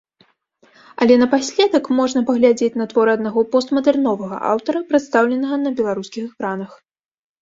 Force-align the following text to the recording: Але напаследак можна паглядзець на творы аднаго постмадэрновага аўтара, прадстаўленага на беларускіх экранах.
Але 1.03 1.17
напаследак 1.23 1.89
можна 1.99 2.23
паглядзець 2.31 2.71
на 2.81 2.87
творы 2.93 3.11
аднаго 3.17 3.39
постмадэрновага 3.53 4.35
аўтара, 4.53 4.79
прадстаўленага 4.93 5.55
на 5.67 5.75
беларускіх 5.83 6.23
экранах. 6.31 6.71